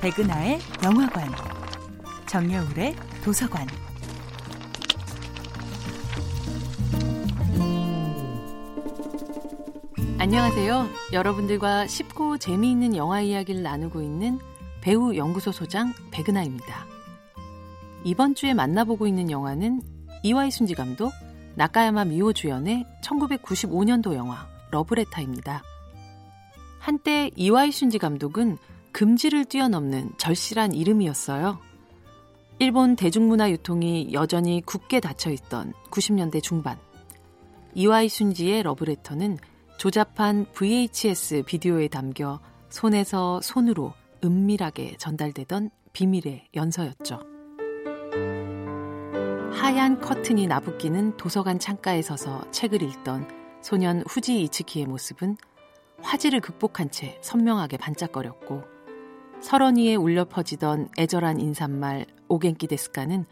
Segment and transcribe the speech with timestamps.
[0.00, 1.30] 백은하의 영화관,
[2.26, 3.66] 정여울의 도서관.
[10.18, 10.88] 안녕하세요.
[11.12, 14.38] 여러분들과 쉽고 재미있는 영화 이야기를 나누고 있는
[14.80, 16.86] 배우 연구소 소장 백은하입니다.
[18.04, 19.82] 이번 주에 만나보고 있는 영화는
[20.22, 21.12] 이와이 순지 감독,
[21.56, 25.62] 나카야마 미오 주연의 1995년도 영화 러브레타입니다.
[26.78, 28.56] 한때 이와이 순지 감독은
[28.92, 31.58] 금지를 뛰어넘는 절실한 이름이었어요.
[32.58, 36.78] 일본 대중문화 유통이 여전히 굳게 닫혀 있던 90년대 중반.
[37.74, 39.38] 이와이 순지의 러브레터는
[39.78, 47.20] 조잡한 VHS 비디오에 담겨 손에서 손으로 은밀하게 전달되던 비밀의 연서였죠.
[49.52, 53.28] 하얀 커튼이 나부끼는 도서관 창가에 서서 책을 읽던
[53.62, 55.36] 소년 후지 이츠키의 모습은
[56.02, 58.79] 화질을 극복한 채 선명하게 반짝거렸고
[59.40, 63.24] 설원이에 울려 퍼지던 애절한 인사말 오겐키 데스카는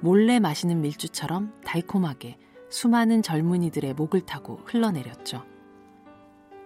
[0.00, 2.36] 몰래 마시는 밀주처럼 달콤하게
[2.68, 5.42] 수많은 젊은이들의 목을 타고 흘러내렸죠.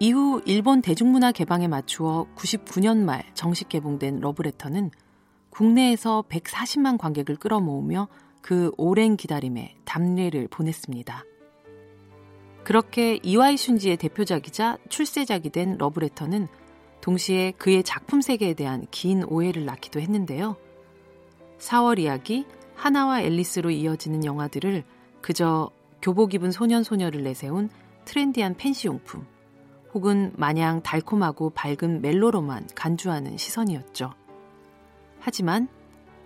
[0.01, 4.91] 이후 일본 대중문화 개방에 맞추어 99년 말 정식 개봉된 러브레터는
[5.51, 8.09] 국내에서 140만 관객을 끌어모으며
[8.41, 11.25] 그 오랜 기다림에 답례를 보냈습니다.
[12.65, 16.49] 그렇게 이와이 슌지의 대표작이자 출세작이 된 러브레터는
[17.09, 20.57] 동시에 그의 작품 세계에 대한 긴 오해를 낳기도 했는데요.
[21.57, 24.85] 4월 이야기, 하나와 앨리스로 이어지는 영화들을
[25.23, 25.71] 그저
[26.03, 27.71] 교복 입은 소년 소녀를 내세운
[28.05, 29.27] 트렌디한 펜시용품,
[29.95, 34.13] 혹은 마냥 달콤하고 밝은 멜로로만 간주하는 시선이었죠.
[35.19, 35.67] 하지만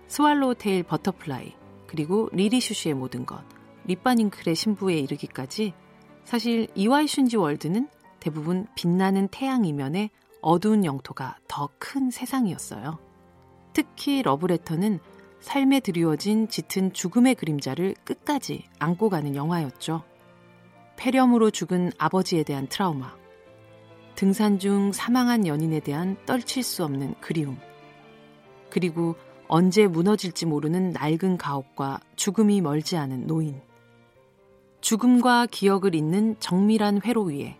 [0.07, 1.53] Swallowtail Butterfly,
[1.87, 3.41] 그리고 리리 슈슈의 모든 것,
[3.85, 5.73] 립반윙클의 신부에 이르기까지
[6.25, 7.87] 사실 이와이 슌지 월드는
[8.19, 10.09] 대부분 빛나는 태양 이면에
[10.43, 12.99] 어두운 영토가 더 큰 세상이었어요.
[13.73, 14.99] 특히 러브레터는
[15.39, 20.03] 삶에 드리워진 짙은 죽음의 그림자를 끝까지 안고 가는 영화였죠.
[20.95, 23.13] 폐렴으로 죽은 아버지에 대한 트라우마,
[24.15, 27.57] 등산 중 사망한 연인에 대한 떨칠 수 없는 그리움,
[28.69, 29.15] 그리고
[29.47, 33.61] 언제 무너질지 모르는 낡은 가옥과 죽음이 멀지 않은 노인.
[34.81, 37.57] 죽음과 기억을 잇는 정밀한 회로 위에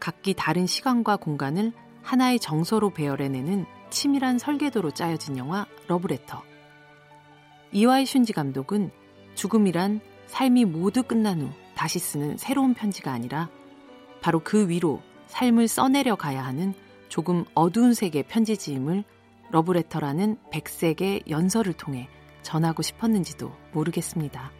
[0.00, 1.72] 각기 다른 시간과 공간을
[2.06, 6.40] 하나의 정서로 배열해내는 치밀한 설계도로 짜여진 영화 러브레터.
[7.72, 8.92] 이와이 슌지 감독은
[9.34, 13.50] 죽음이란 삶이 모두 끝난 후 다시 쓰는 새로운 편지가 아니라
[14.22, 16.74] 바로 그 위로 삶을 써내려 가야 하는
[17.08, 19.02] 조금 어두운 색의 편지지임을
[19.50, 22.08] 러브레터라는 백색의 연설을 통해
[22.42, 24.52] 전하고 싶었는지도 모르겠습니다.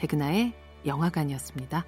[0.00, 0.52] 백은하의
[0.84, 1.86] 영화관이었습니다.